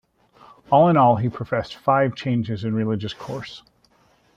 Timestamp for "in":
0.89-0.97, 2.63-2.73